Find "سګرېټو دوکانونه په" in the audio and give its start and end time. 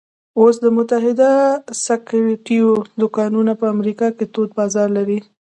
1.85-3.65